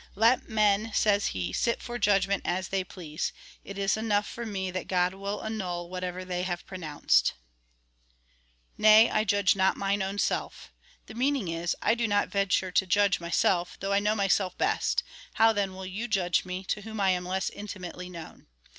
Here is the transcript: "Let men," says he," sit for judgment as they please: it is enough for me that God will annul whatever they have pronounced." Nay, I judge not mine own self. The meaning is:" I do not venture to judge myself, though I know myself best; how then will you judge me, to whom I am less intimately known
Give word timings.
"Let 0.25 0.49
men," 0.49 0.89
says 0.95 1.27
he," 1.27 1.53
sit 1.53 1.79
for 1.79 1.99
judgment 1.99 2.41
as 2.43 2.69
they 2.69 2.83
please: 2.83 3.31
it 3.63 3.77
is 3.77 3.95
enough 3.95 4.27
for 4.27 4.47
me 4.47 4.71
that 4.71 4.87
God 4.87 5.13
will 5.13 5.43
annul 5.43 5.91
whatever 5.91 6.25
they 6.25 6.41
have 6.41 6.65
pronounced." 6.65 7.33
Nay, 8.79 9.11
I 9.11 9.23
judge 9.23 9.55
not 9.55 9.77
mine 9.77 10.01
own 10.01 10.17
self. 10.17 10.71
The 11.05 11.13
meaning 11.13 11.49
is:" 11.49 11.75
I 11.83 11.93
do 11.93 12.07
not 12.07 12.29
venture 12.29 12.71
to 12.71 12.85
judge 12.87 13.19
myself, 13.19 13.77
though 13.79 13.93
I 13.93 13.99
know 13.99 14.15
myself 14.15 14.57
best; 14.57 15.03
how 15.35 15.53
then 15.53 15.75
will 15.75 15.85
you 15.85 16.07
judge 16.07 16.45
me, 16.45 16.63
to 16.63 16.81
whom 16.81 16.99
I 16.99 17.11
am 17.11 17.23
less 17.27 17.51
intimately 17.51 18.09
known 18.09 18.47